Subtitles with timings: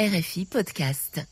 [0.00, 1.24] RFI Podcast.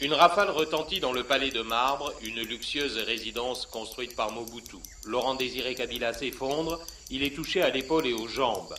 [0.00, 4.78] Une rafale retentit dans le palais de marbre, une luxueuse résidence construite par Mobutu.
[5.06, 6.80] Laurent Désiré Kabila s'effondre,
[7.12, 8.74] il est touché à l'épaule et aux jambes.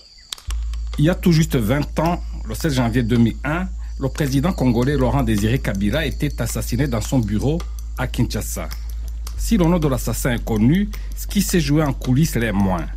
[0.98, 3.70] Il y a tout juste 20 ans, le 16 janvier 2001,
[4.02, 7.60] le président congolais Laurent Désiré Kabila était assassiné dans son bureau
[7.98, 8.68] à Kinshasa.
[9.38, 12.88] Si le nom de l'assassin est connu, ce qui s'est joué en coulisses l'est moins.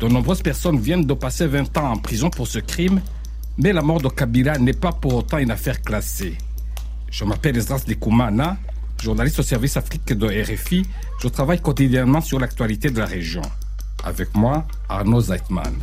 [0.00, 3.00] De nombreuses personnes viennent de passer 20 ans en prison pour ce crime,
[3.58, 6.38] mais la mort de Kabila n'est pas pour autant une affaire classée.
[7.10, 8.56] Je m'appelle Esdras Dekoumana,
[9.02, 10.86] journaliste au service Afrique de RFI.
[11.20, 13.42] Je travaille quotidiennement sur l'actualité de la région.
[14.04, 15.74] Avec moi, Arnaud Zeitman.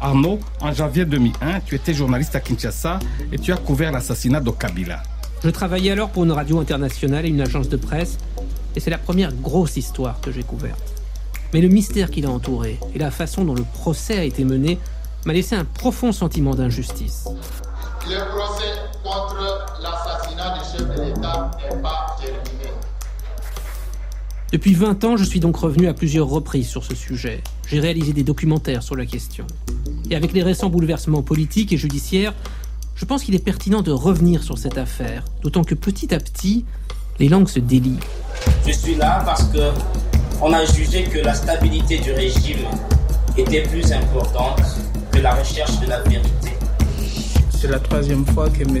[0.00, 2.98] Arnaud, en janvier 2001, tu étais journaliste à Kinshasa
[3.30, 5.02] et tu as couvert l'assassinat de Kabila.
[5.44, 8.18] Je travaillais alors pour une radio internationale et une agence de presse,
[8.74, 10.94] et c'est la première grosse histoire que j'ai couverte.
[11.52, 14.78] Mais le mystère qui l'a entouré et la façon dont le procès a été mené
[15.26, 17.26] m'a laissé un profond sentiment d'injustice.
[18.08, 18.64] Le procès
[19.04, 22.72] contre l'assassinat du chef de l'État n'est pas terminé.
[24.52, 27.42] Depuis 20 ans, je suis donc revenu à plusieurs reprises sur ce sujet.
[27.68, 29.46] J'ai réalisé des documentaires sur la question.
[30.10, 32.34] Et avec les récents bouleversements politiques et judiciaires,
[32.96, 36.64] je pense qu'il est pertinent de revenir sur cette affaire, d'autant que petit à petit,
[37.18, 38.00] les langues se délient.
[38.66, 39.70] Je suis là parce que
[40.42, 42.66] on a jugé que la stabilité du régime
[43.36, 44.60] était plus importante
[45.22, 46.52] la recherche de la vérité.
[47.50, 48.80] C'est la troisième fois que M.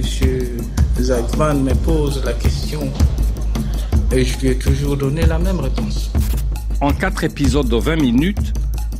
[0.98, 2.90] Zeitman me pose la question
[4.12, 6.10] et je lui ai toujours donné la même réponse.
[6.80, 8.52] En quatre épisodes de 20 minutes,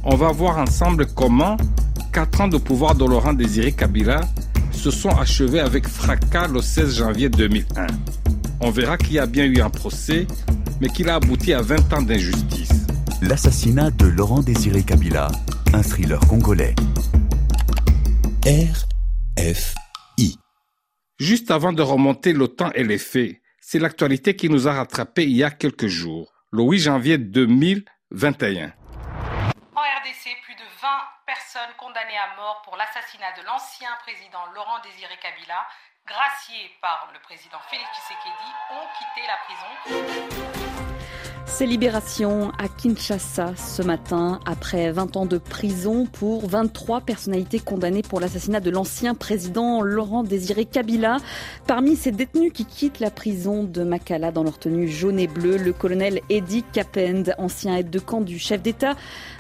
[0.05, 1.57] on va voir ensemble comment
[2.13, 4.21] quatre ans de pouvoir de Laurent Désiré Kabila
[4.73, 7.87] se sont achevés avec fracas le 16 janvier 2001.
[8.61, 10.27] On verra qu'il y a bien eu un procès,
[10.81, 12.87] mais qu'il a abouti à 20 ans d'injustice.
[13.23, 15.29] L'assassinat de Laurent Désiré Kabila,
[15.73, 16.75] un thriller congolais.
[18.47, 20.39] RFI.
[21.19, 25.25] Juste avant de remonter le temps et les faits, c'est l'actualité qui nous a rattrapés
[25.25, 28.73] il y a quelques jours, le 8 janvier 2021.
[29.77, 30.89] En RDC, plus de 20
[31.27, 35.67] personnes condamnées à mort pour l'assassinat de l'ancien président Laurent Désiré Kabila,
[36.07, 40.90] graciés par le président Félix Tshisekedi, ont quitté la prison.
[41.53, 48.01] Ces libérations à Kinshasa ce matin, après 20 ans de prison pour 23 personnalités condamnées
[48.03, 51.19] pour l'assassinat de l'ancien président Laurent Désiré Kabila.
[51.67, 55.59] Parmi ces détenus qui quittent la prison de Makala dans leur tenue jaune et bleue,
[55.59, 58.95] le colonel Eddie Kapend, ancien aide de camp du chef d'État,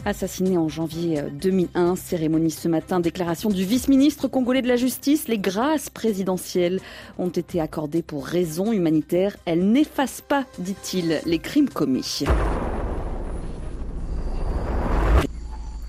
[0.04, 1.96] assassiné en janvier 2001.
[1.96, 5.26] Cérémonie ce matin, déclaration du vice-ministre congolais de la Justice.
[5.26, 6.80] Les grâces présidentielles
[7.18, 9.36] ont été accordées pour raisons humanitaires.
[9.46, 11.99] Elles n'effacent pas, dit-il, les crimes commis.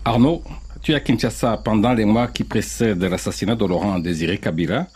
[0.04, 0.42] Arnaud,
[0.82, 4.88] tu es à Kinshasa pendant les mois qui précèdent l'assassinat de Laurent Désiré Kabila.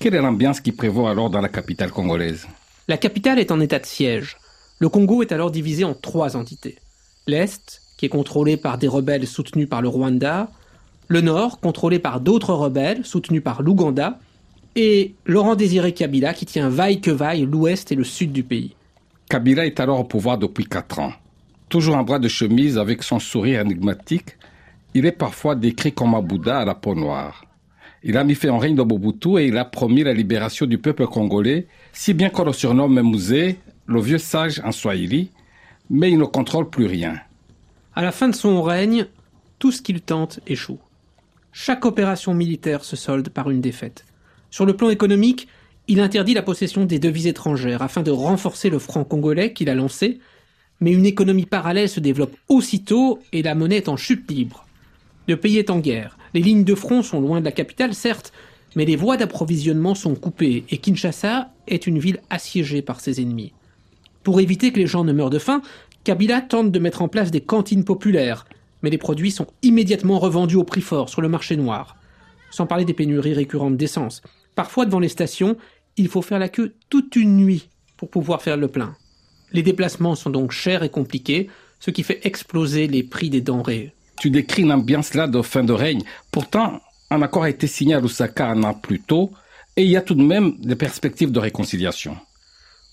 [0.00, 2.46] Quelle est l'ambiance qui prévaut alors dans la capitale congolaise?
[2.88, 4.36] La capitale est en état de siège.
[4.78, 6.78] Le Congo est alors divisé en trois entités.
[7.26, 10.48] L'Est, qui est contrôlé par des rebelles soutenus par le Rwanda,
[11.08, 14.18] le Nord, contrôlé par d'autres rebelles soutenus par l'Ouganda,
[14.76, 18.76] et Laurent Désiré Kabila, qui tient vaille que vaille l'Ouest et le Sud du pays.
[19.28, 21.12] Kabila est alors au pouvoir depuis quatre ans.
[21.68, 24.36] Toujours en bras de chemise avec son sourire énigmatique,
[24.94, 27.44] il est parfois décrit comme un Bouddha à la peau noire.
[28.02, 30.78] Il a mis fin au règne de Mobutu et il a promis la libération du
[30.78, 35.30] peuple congolais, si bien qu'on le surnomme Musée, le vieux sage en Swahili,
[35.90, 37.18] mais il ne contrôle plus rien.
[37.94, 39.06] À la fin de son règne,
[39.58, 40.78] tout ce qu'il tente échoue.
[41.52, 44.06] Chaque opération militaire se solde par une défaite.
[44.50, 45.48] Sur le plan économique,
[45.88, 49.74] il interdit la possession des devises étrangères afin de renforcer le franc congolais qu'il a
[49.74, 50.20] lancé,
[50.80, 54.66] mais une économie parallèle se développe aussitôt et la monnaie est en chute libre.
[55.26, 56.18] Le pays est en guerre.
[56.34, 58.32] Les lignes de front sont loin de la capitale, certes,
[58.76, 63.52] mais les voies d'approvisionnement sont coupées et Kinshasa est une ville assiégée par ses ennemis.
[64.22, 65.62] Pour éviter que les gens ne meurent de faim,
[66.04, 68.44] Kabila tente de mettre en place des cantines populaires,
[68.82, 71.96] mais les produits sont immédiatement revendus au prix fort sur le marché noir.
[72.50, 74.22] Sans parler des pénuries récurrentes d'essence.
[74.54, 75.56] Parfois, devant les stations,
[75.98, 78.96] il faut faire la queue toute une nuit pour pouvoir faire le plein.
[79.52, 81.48] Les déplacements sont donc chers et compliqués,
[81.80, 83.92] ce qui fait exploser les prix des denrées.
[84.20, 86.02] Tu décris une ambiance là de fin de règne.
[86.30, 86.80] Pourtant,
[87.10, 89.32] un accord a été signé à Lusaka un an plus tôt,
[89.76, 92.16] et il y a tout de même des perspectives de réconciliation.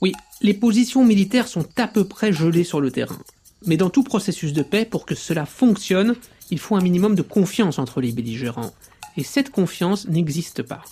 [0.02, 3.20] Oui, les positions militaires sont à peu près gelées sur le terrain.
[3.66, 6.16] Mais dans tout processus de paix, pour que cela fonctionne,
[6.52, 8.72] il faut un minimum de confiance entre les belligérants.
[9.18, 10.84] Et cette confiance n'existe pas.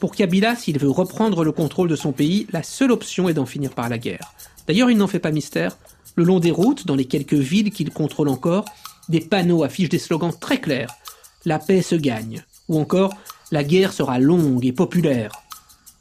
[0.00, 3.46] Pour Kabila, s'il veut reprendre le contrôle de son pays, la seule option est d'en
[3.46, 4.32] finir par la guerre.
[4.68, 5.76] D'ailleurs, il n'en fait pas mystère.
[6.14, 8.64] Le long des routes, dans les quelques villes qu'il contrôle encore,
[9.08, 10.94] des panneaux affichent des slogans très clairs.
[11.44, 12.44] La paix se gagne.
[12.68, 13.14] Ou encore,
[13.50, 15.32] la guerre sera longue et populaire.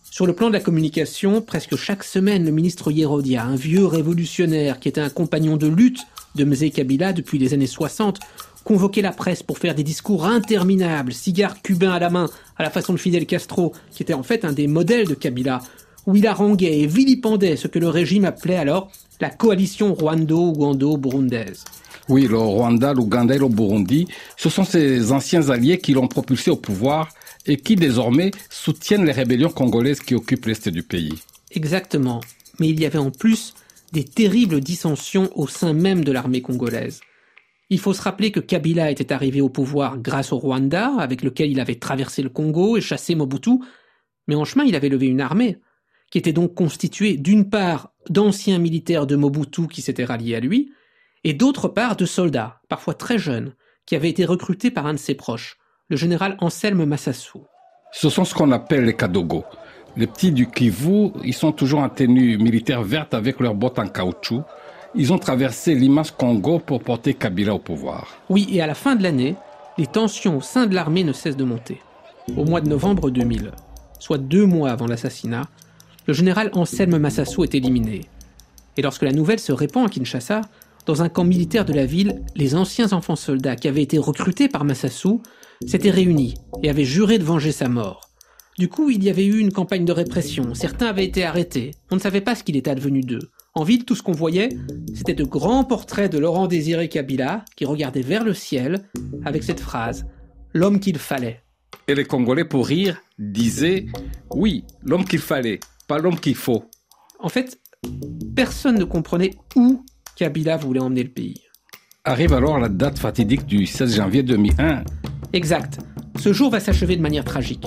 [0.03, 4.79] Sur le plan de la communication, presque chaque semaine, le ministre Yerodia, un vieux révolutionnaire
[4.79, 6.05] qui était un compagnon de lutte
[6.35, 8.19] de Mzee Kabila depuis les années 60,
[8.67, 12.69] convoquait la presse pour faire des discours interminables, cigares cubains à la main, à la
[12.69, 15.61] façon de Fidel Castro, qui était en fait un des modèles de Kabila,
[16.05, 18.91] où il haranguait et vilipendait ce que le régime appelait alors
[19.21, 21.63] la coalition rwando-ougando-burundaise.
[22.09, 24.05] Oui, le Rwanda, l'Ouganda et le Burundi,
[24.35, 27.07] ce sont ces anciens alliés qui l'ont propulsé au pouvoir
[27.45, 31.13] et qui désormais soutiennent les rébellions congolaises qui occupent l'est du pays.
[31.51, 32.19] Exactement.
[32.59, 33.53] Mais il y avait en plus
[33.93, 36.99] des terribles dissensions au sein même de l'armée congolaise.
[37.69, 41.51] Il faut se rappeler que Kabila était arrivé au pouvoir grâce au Rwanda, avec lequel
[41.51, 43.59] il avait traversé le Congo et chassé Mobutu,
[44.27, 45.59] mais en chemin il avait levé une armée,
[46.11, 50.71] qui était donc constituée d'une part d'anciens militaires de Mobutu qui s'étaient ralliés à lui,
[51.23, 53.53] et d'autre part de soldats, parfois très jeunes,
[53.85, 55.57] qui avaient été recrutés par un de ses proches,
[55.89, 57.45] le général Anselme Massassou.
[57.91, 59.43] Ce sont ce qu'on appelle les Kadogo.
[59.95, 63.87] Les petits du Kivu, ils sont toujours en tenue militaire verte avec leurs bottes en
[63.87, 64.43] caoutchouc.
[64.95, 68.17] Ils ont traversé l'immense Congo pour porter Kabila au pouvoir.
[68.29, 69.35] Oui, et à la fin de l'année,
[69.77, 71.81] les tensions au sein de l'armée ne cessent de monter.
[72.35, 73.51] Au mois de novembre 2000,
[73.99, 75.43] soit deux mois avant l'assassinat,
[76.07, 78.01] le général Anselme Massassou est éliminé.
[78.77, 80.41] Et lorsque la nouvelle se répand à Kinshasa,
[80.85, 84.47] dans un camp militaire de la ville, les anciens enfants soldats qui avaient été recrutés
[84.47, 85.21] par Massassou
[85.65, 88.09] s'étaient réunis et avaient juré de venger sa mort.
[88.57, 91.95] Du coup, il y avait eu une campagne de répression, certains avaient été arrêtés, on
[91.95, 93.29] ne savait pas ce qu'il était advenu d'eux.
[93.57, 94.49] En ville, tout ce qu'on voyait,
[94.93, 98.83] c'était de grands portraits de Laurent Désiré Kabila qui regardait vers le ciel
[99.25, 100.05] avec cette phrase
[100.53, 101.41] L'homme qu'il fallait.
[101.87, 103.87] Et les Congolais, pour rire, disaient
[104.29, 106.65] Oui, l'homme qu'il fallait, pas l'homme qu'il faut.
[107.19, 107.59] En fait,
[108.35, 109.83] personne ne comprenait où
[110.15, 111.41] Kabila voulait emmener le pays.
[112.03, 114.83] Arrive alors la date fatidique du 16 janvier 2001.
[115.33, 115.79] Exact.
[116.19, 117.65] Ce jour va s'achever de manière tragique.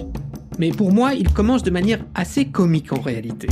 [0.60, 3.48] Mais pour moi, il commence de manière assez comique en réalité.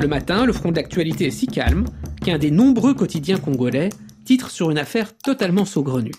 [0.00, 1.84] Le matin, le front d'actualité est si calme
[2.24, 3.90] qu'un des nombreux quotidiens congolais
[4.24, 6.14] titre sur une affaire totalement saugrenue.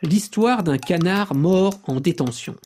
[0.00, 2.56] L'histoire d'un canard mort en détention.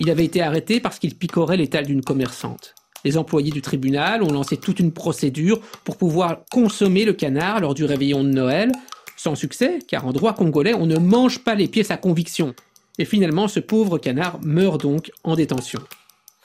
[0.00, 2.74] Il avait été arrêté parce qu'il picorait l'étal d'une commerçante.
[3.04, 7.74] Les employés du tribunal ont lancé toute une procédure pour pouvoir consommer le canard lors
[7.74, 8.72] du réveillon de Noël,
[9.18, 12.54] sans succès, car en droit congolais, on ne mange pas les pièces à conviction.
[12.98, 15.80] Et finalement, ce pauvre canard meurt donc en détention.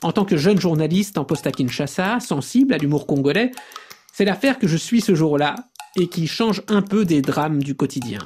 [0.03, 3.51] En tant que jeune journaliste en poste à Kinshasa, sensible à l'humour congolais,
[4.13, 5.55] c'est l'affaire que je suis ce jour-là
[5.95, 8.19] et qui change un peu des drames du quotidien.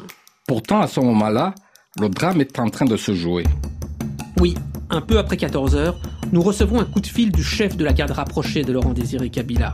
[0.48, 1.56] Pourtant, à ce moment-là,
[1.98, 3.46] le drame est en train de se jouer.
[4.42, 4.56] Oui,
[4.90, 5.98] un peu après 14 heures,
[6.34, 9.30] nous recevons un coup de fil du chef de la garde rapprochée de Laurent Désiré
[9.30, 9.72] Kabila.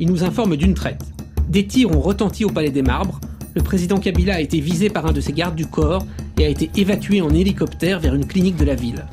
[0.00, 1.02] Il nous informe d'une traite.
[1.48, 3.20] Des tirs ont retenti au Palais des Marbres.
[3.54, 6.04] Le président Kabila a été visé par un de ses gardes du corps
[6.38, 9.06] et a été évacué en hélicoptère vers une clinique de la ville.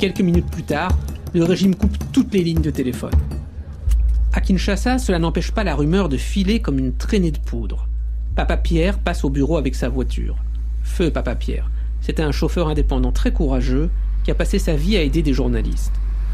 [0.00, 0.96] Quelques minutes plus tard,
[1.34, 3.12] le régime coupe toutes les lignes de téléphone.
[4.32, 7.86] À Kinshasa, cela n'empêche pas la rumeur de filer comme une traînée de poudre.
[8.34, 10.36] Papa Pierre passe au bureau avec sa voiture.
[10.82, 11.70] Feu Papa Pierre.
[12.00, 13.90] C'était un chauffeur indépendant très courageux
[14.24, 15.92] qui a passé sa vie à aider des journalistes.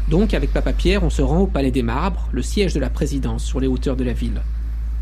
[0.09, 2.89] Donc, avec Papa Pierre, on se rend au Palais des Marbres, le siège de la
[2.89, 4.41] présidence, sur les hauteurs de la ville.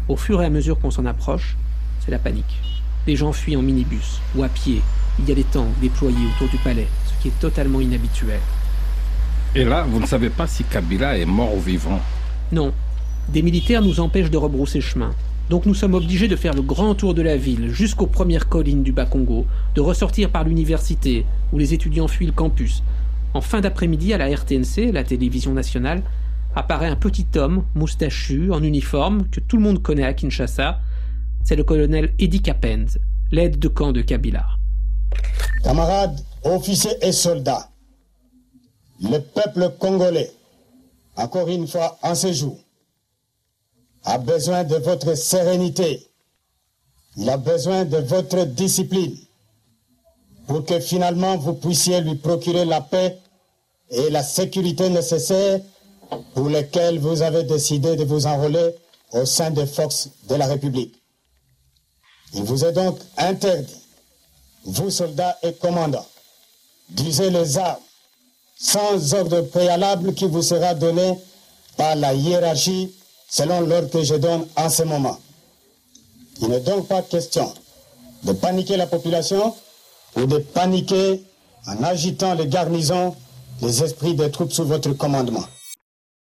[0.08, 1.58] Au fur et à mesure qu'on s'en approche,
[2.00, 2.62] c'est la panique.
[3.06, 4.82] Les gens fuient en minibus ou à pied.
[5.20, 8.40] Il y a des tanks déployés autour du palais, ce qui est totalement inhabituel.
[9.56, 12.00] Et là, vous ne savez pas si Kabila est mort ou vivant
[12.52, 12.74] Non.
[13.30, 15.14] Des militaires nous empêchent de rebrousser chemin.
[15.50, 18.82] Donc nous sommes obligés de faire le grand tour de la ville jusqu'aux premières collines
[18.82, 22.82] du Bas-Congo, de ressortir par l'université, où les étudiants fuient le campus.
[23.36, 26.02] En fin d'après-midi, à la RTNC, la télévision nationale,
[26.56, 30.80] apparaît un petit homme, moustachu, en uniforme, que tout le monde connaît à Kinshasa.
[31.44, 32.86] C'est le colonel Eddie Kapend,
[33.32, 34.48] l'aide de camp de Kabila.
[35.64, 37.70] Camarades, officiers et soldats,
[39.02, 40.32] le peuple congolais,
[41.16, 42.58] encore une fois en ce jour,
[44.04, 46.08] a besoin de votre sérénité.
[47.18, 49.18] Il a besoin de votre discipline
[50.48, 53.20] pour que finalement vous puissiez lui procurer la paix
[53.90, 55.62] et la sécurité nécessaires
[56.34, 58.76] pour lesquelles vous avez décidé de vous enrôler
[59.12, 60.96] au sein des forces de la République.
[62.34, 63.82] Il vous est donc interdit,
[64.66, 66.08] vous soldats et commandants,
[66.90, 67.80] d'user les armes
[68.56, 71.18] sans ordre préalable qui vous sera donné
[71.78, 72.92] par la hiérarchie
[73.28, 75.20] selon l'ordre que je donne en ce moment.
[76.42, 77.52] Il n'est donc pas question
[78.24, 79.56] de paniquer la population
[80.16, 81.24] ou de paniquer
[81.68, 83.16] en agitant les garnisons,
[83.62, 85.46] les esprits des troupes sous votre commandement.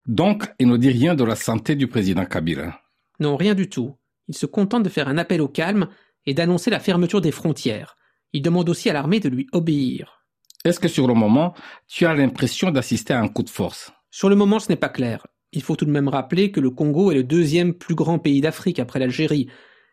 [0.07, 2.78] Donc, il ne dit rien de la santé du président Kabila.
[3.21, 3.95] Non, rien du tout.
[4.28, 5.88] Il se contente de faire un appel au calme
[6.26, 7.97] et d'annoncer la fermeture des frontières.
[8.33, 10.24] Il demande aussi à l'armée de lui obéir.
[10.64, 11.52] Est-ce que sur le moment,
[11.88, 13.92] tu as l'impression d'assister à un coup de force?
[14.11, 15.26] Sur le moment, ce n'est pas clair.
[15.52, 18.40] Il faut tout de même rappeler que le Congo est le deuxième plus grand pays
[18.40, 19.49] d'Afrique après l'Algérie.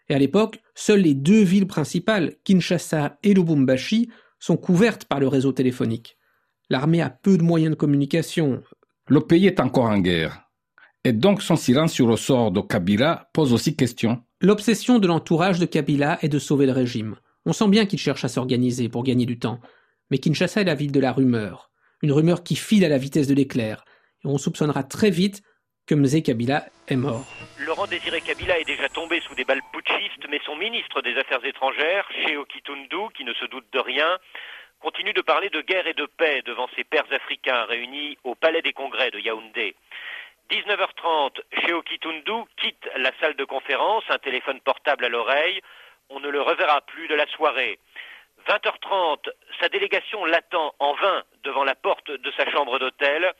[0.07, 4.09] Et à l'époque, seules les deux villes principales, Kinshasa et Lubumbashi,
[4.39, 6.17] sont couvertes par le réseau téléphonique.
[6.69, 8.63] L'armée a peu de moyens de communication.
[9.07, 10.49] Le pays est encore en guerre.
[11.03, 14.23] Et donc son silence sur le sort de Kabila pose aussi question.
[14.39, 17.17] L'obsession de l'entourage de Kabila est de sauver le régime.
[17.45, 19.59] On sent bien qu'il cherche à s'organiser pour gagner du temps.
[20.11, 21.71] Mais Kinshasa est la ville de la rumeur.
[22.01, 23.85] Une rumeur qui file à la vitesse de l'éclair.
[24.23, 25.41] Et on soupçonnera très vite
[25.87, 27.25] que Mzé Kabila est mort.
[27.59, 31.43] Laurent Désiré Kabila est déjà tombé sous des balles putschistes, mais son ministre des Affaires
[31.45, 34.19] étrangères, Sheo Kitundu, qui ne se doute de rien,
[34.81, 38.61] continue de parler de guerre et de paix devant ses pairs africains réunis au Palais
[38.61, 39.75] des Congrès de Yaoundé.
[40.49, 45.61] 19h30, Sheo Kitundu quitte la salle de conférence, un téléphone portable à l'oreille.
[46.09, 47.79] On ne le reverra plus de la soirée.
[48.51, 49.29] 20h30,
[49.61, 53.31] sa délégation l'attend en vain devant la porte de sa chambre d'hôtel.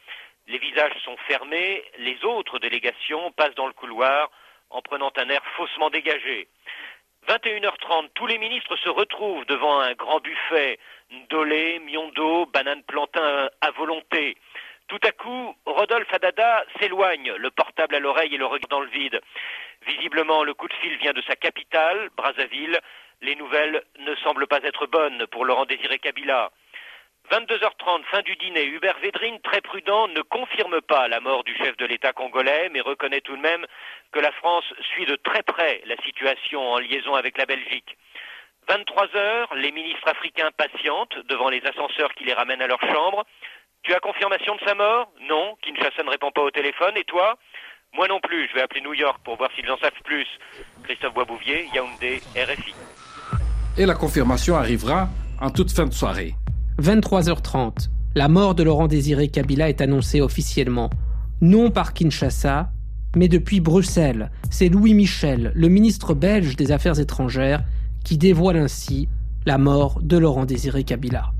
[0.48, 4.32] Les visages sont fermés, les autres délégations passent dans le couloir
[4.70, 6.48] en prenant un air faussement dégagé.
[7.28, 10.80] 21h30, tous les ministres se retrouvent devant un grand buffet,
[11.12, 14.38] ndolé, miondo, banane plantain à volonté.
[14.88, 18.90] Tout à coup, Rodolphe Adada s'éloigne, le portable à l'oreille et le regard dans le
[18.90, 19.20] vide.
[19.86, 22.80] Visiblement, le coup de fil vient de sa capitale, Brazzaville.
[23.22, 26.52] Les nouvelles ne semblent pas être bonnes pour Laurent Désiré Kabila.
[27.30, 31.78] 22h30, fin du dîner, Hubert Védrine, très prudent, ne confirme pas la mort du chef
[31.78, 33.66] de l'État congolais, mais reconnaît tout de même
[34.12, 37.96] que la France suit de très près la situation en liaison avec la Belgique.
[38.68, 43.24] 23h, les ministres africains patientent devant les ascenseurs qui les ramènent à leur chambre.
[43.84, 45.12] Tu as confirmation de sa mort?
[45.22, 46.98] Non, Kinshasa ne répond pas au téléphone.
[46.98, 47.38] Et toi?
[47.94, 50.28] Moi non plus, je vais appeler New York pour voir s'ils en savent plus.
[50.84, 52.74] Christophe Boisbouvier, Yaoundé, RFI.
[53.78, 55.10] Et la confirmation arrivera
[55.40, 56.36] en toute fin de soirée.
[56.82, 57.88] 23h30.
[58.16, 60.90] La mort de Laurent Désiré Kabila est annoncée officiellement.
[61.40, 62.70] Non par Kinshasa,
[63.16, 64.30] mais depuis Bruxelles.
[64.50, 67.64] C'est Louis Michel, le ministre belge des Affaires étrangères,
[68.04, 69.08] qui dévoile ainsi
[69.46, 71.32] la mort de Laurent Désiré Kabila.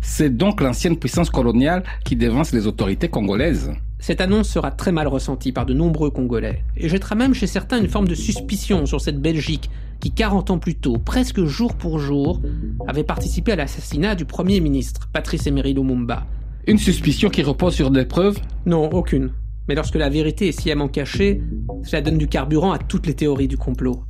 [0.00, 3.72] C'est donc l'ancienne puissance coloniale qui dévance les autorités congolaises.
[3.98, 7.78] Cette annonce sera très mal ressentie par de nombreux Congolais, et jettera même chez certains
[7.78, 9.70] une forme de suspicion sur cette Belgique
[10.02, 12.42] qui, 40 ans plus tôt, presque jour pour jour,
[12.88, 16.26] avait participé à l'assassinat du Premier ministre, Patrice Emery Lumumba.
[16.66, 18.38] Une suspicion qui repose sur des preuves?
[18.66, 19.30] Non, aucune.
[19.68, 21.40] Mais lorsque la vérité est sciemment cachée,
[21.84, 24.02] cela donne du carburant à toutes les théories du complot.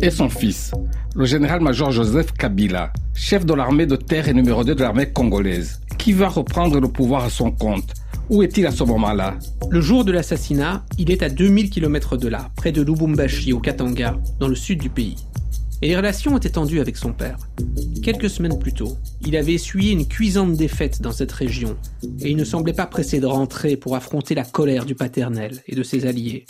[0.00, 0.72] Et son fils,
[1.14, 5.82] le général-major Joseph Kabila, chef de l'armée de terre et numéro 2 de l'armée congolaise,
[5.98, 7.92] qui va reprendre le pouvoir à son compte
[8.30, 9.38] où est-il à ce moment-là?
[9.70, 13.60] Le jour de l'assassinat, il est à 2000 km de là, près de Lubumbashi, au
[13.60, 15.16] Katanga, dans le sud du pays.
[15.82, 17.36] Et les relations étaient tendues avec son père.
[18.02, 21.76] Quelques semaines plus tôt, il avait essuyé une cuisante défaite dans cette région,
[22.20, 25.74] et il ne semblait pas pressé de rentrer pour affronter la colère du paternel et
[25.74, 26.46] de ses alliés.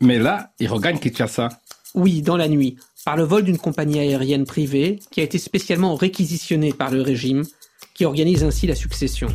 [0.00, 1.48] Mais là, il regagne Kinshasa.
[1.94, 5.94] Oui, dans la nuit, par le vol d'une compagnie aérienne privée qui a été spécialement
[5.94, 7.44] réquisitionnée par le régime,
[7.94, 9.28] qui organise ainsi la succession.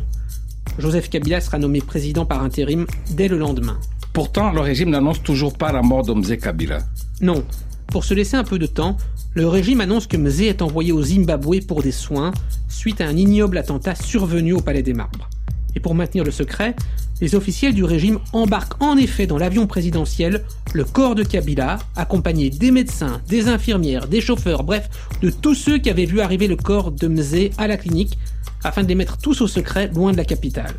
[0.79, 3.77] Joseph Kabila sera nommé président par intérim dès le lendemain.
[4.13, 6.79] Pourtant, le régime n'annonce toujours pas la mort de Mzé Kabila.
[7.21, 7.43] Non.
[7.87, 8.97] Pour se laisser un peu de temps,
[9.33, 12.31] le régime annonce que Mzé est envoyé au Zimbabwe pour des soins
[12.69, 15.29] suite à un ignoble attentat survenu au Palais des Marbres.
[15.75, 16.75] Et pour maintenir le secret,
[17.21, 20.43] les officiels du régime embarquent en effet dans l'avion présidentiel
[20.73, 24.89] le corps de Kabila, accompagné des médecins, des infirmières, des chauffeurs, bref,
[25.21, 28.17] de tous ceux qui avaient vu arriver le corps de Mzé à la clinique
[28.63, 30.75] afin de les mettre tous au secret loin de la capitale.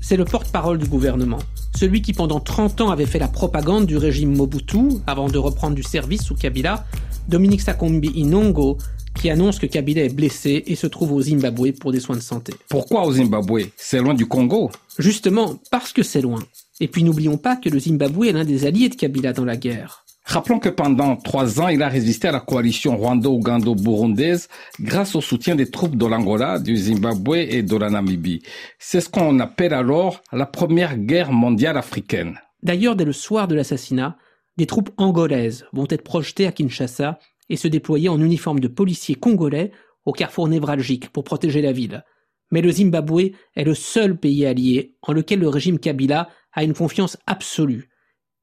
[0.00, 1.38] C'est le porte-parole du gouvernement,
[1.76, 5.74] celui qui pendant 30 ans avait fait la propagande du régime Mobutu avant de reprendre
[5.74, 6.86] du service sous Kabila,
[7.28, 8.78] Dominique Sakombi Inongo,
[9.14, 12.22] qui annonce que Kabila est blessé et se trouve au Zimbabwe pour des soins de
[12.22, 12.54] santé.
[12.68, 13.66] Pourquoi au Zimbabwe?
[13.76, 16.40] C'est loin du Congo Justement, parce que c'est loin.
[16.80, 19.56] Et puis n'oublions pas que le Zimbabwe est l'un des alliés de Kabila dans la
[19.56, 20.04] guerre.
[20.28, 25.54] Rappelons que pendant trois ans, il a résisté à la coalition rwando-ougando-burundaise grâce au soutien
[25.54, 28.42] des troupes de l'Angola, du Zimbabwe et de la Namibie.
[28.78, 32.38] C'est ce qu'on appelle alors la première guerre mondiale africaine.
[32.62, 34.18] D'ailleurs, dès le soir de l'assassinat,
[34.58, 37.18] des troupes angolaises vont être projetées à Kinshasa
[37.48, 39.72] et se déployer en uniforme de policiers congolais
[40.04, 42.04] au carrefour névralgique pour protéger la ville.
[42.50, 46.74] Mais le Zimbabwe est le seul pays allié en lequel le régime Kabila a une
[46.74, 47.87] confiance absolue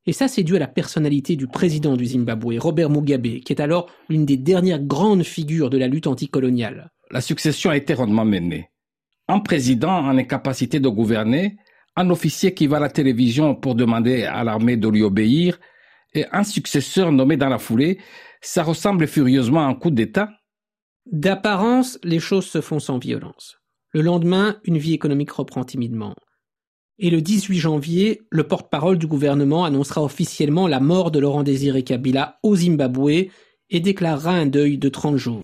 [0.07, 3.61] et ça, c'est dû à la personnalité du président du Zimbabwe, Robert Mugabe, qui est
[3.61, 6.91] alors l'une des dernières grandes figures de la lutte anticoloniale.
[7.11, 8.69] La succession a été rondement menée.
[9.27, 11.57] Un président en incapacité de gouverner,
[11.95, 15.59] un officier qui va à la télévision pour demander à l'armée de lui obéir,
[16.13, 17.99] et un successeur nommé dans la foulée,
[18.41, 20.29] ça ressemble furieusement à un coup d'État
[21.11, 23.57] D'apparence, les choses se font sans violence.
[23.91, 26.15] Le lendemain, une vie économique reprend timidement.
[26.97, 31.83] Et le 18 janvier, le porte-parole du gouvernement annoncera officiellement la mort de Laurent Désiré
[31.83, 33.27] Kabila au Zimbabwe
[33.69, 35.43] et déclarera un deuil de 30 jours.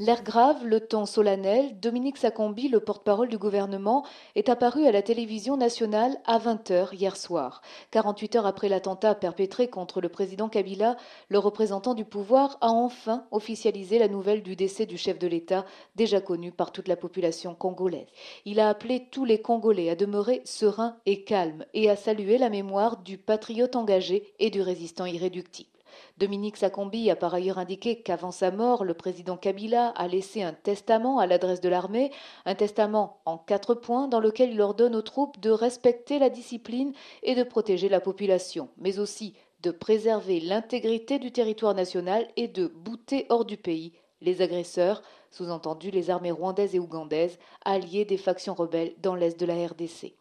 [0.00, 5.02] L'air grave, le ton solennel, Dominique Sacombi, le porte-parole du gouvernement, est apparu à la
[5.02, 7.62] télévision nationale à 20h hier soir.
[7.90, 10.96] 48 heures après l'attentat perpétré contre le président Kabila,
[11.28, 15.66] le représentant du pouvoir a enfin officialisé la nouvelle du décès du chef de l'État,
[15.96, 18.06] déjà connu par toute la population congolaise.
[18.44, 22.50] Il a appelé tous les Congolais à demeurer sereins et calmes et à saluer la
[22.50, 25.77] mémoire du patriote engagé et du résistant irréductible.
[26.18, 30.52] Dominique Sacombi a par ailleurs indiqué qu'avant sa mort, le président Kabila a laissé un
[30.52, 32.10] testament à l'adresse de l'armée,
[32.44, 36.92] un testament en quatre points dans lequel il ordonne aux troupes de respecter la discipline
[37.22, 42.66] et de protéger la population, mais aussi de préserver l'intégrité du territoire national et de
[42.66, 48.54] bouter hors du pays les agresseurs, sous-entendu les armées rwandaises et ougandaises, alliées des factions
[48.54, 50.14] rebelles dans l'est de la RDC.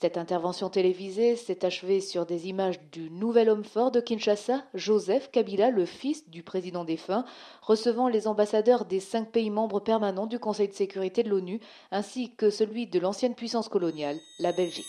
[0.00, 5.30] Cette intervention télévisée s'est achevée sur des images du nouvel homme fort de Kinshasa, Joseph
[5.30, 7.24] Kabila, le fils du président défunt,
[7.62, 12.32] recevant les ambassadeurs des cinq pays membres permanents du Conseil de sécurité de l'ONU, ainsi
[12.36, 14.84] que celui de l'ancienne puissance coloniale, la Belgique.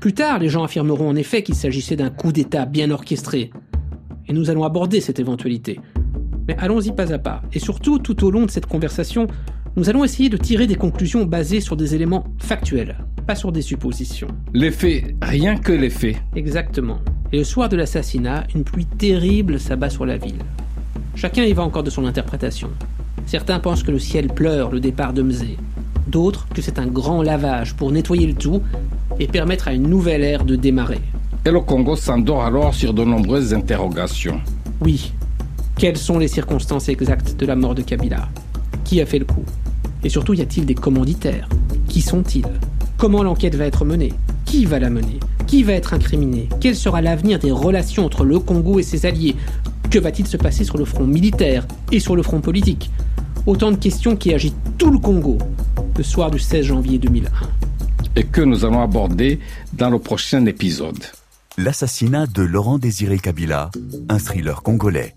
[0.00, 3.50] Plus tard, les gens affirmeront en effet qu'il s'agissait d'un coup d'État bien orchestré.
[4.28, 5.80] Et nous allons aborder cette éventualité.
[6.48, 7.42] Mais allons-y pas à pas.
[7.52, 9.26] Et surtout, tout au long de cette conversation,
[9.76, 12.96] nous allons essayer de tirer des conclusions basées sur des éléments factuels,
[13.26, 14.28] pas sur des suppositions.
[14.52, 16.16] Les faits, rien que les faits.
[16.36, 16.98] Exactement.
[17.32, 20.38] Et le soir de l'assassinat, une pluie terrible s'abat sur la ville.
[21.16, 22.70] Chacun y va encore de son interprétation.
[23.26, 25.56] Certains pensent que le ciel pleure le départ de Mzé.
[26.06, 28.62] D'autres que c'est un grand lavage pour nettoyer le tout
[29.18, 31.00] et permettre à une nouvelle ère de démarrer.
[31.44, 34.40] Et le Congo s'endort alors sur de nombreuses interrogations.
[34.80, 35.12] Oui,
[35.76, 38.28] quelles sont les circonstances exactes de la mort de Kabila?
[38.84, 39.44] Qui a fait le coup?
[40.04, 41.48] Et surtout, y a-t-il des commanditaires?
[41.88, 42.46] Qui sont-ils?
[42.96, 44.12] Comment l'enquête va être menée?
[44.44, 45.18] Qui va la mener?
[45.46, 46.48] Qui va être incriminé?
[46.60, 49.34] Quel sera l'avenir des relations entre le Congo et ses alliés?
[49.90, 52.90] Que va-t-il se passer sur le front militaire et sur le front politique?
[53.46, 55.38] Autant de questions qui agitent tout le Congo
[55.96, 57.30] le soir du 16 janvier 2001.
[58.16, 59.40] Et que nous allons aborder
[59.72, 61.02] dans le prochain épisode.
[61.58, 63.70] L'assassinat de Laurent Désiré Kabila,
[64.08, 65.14] un thriller congolais.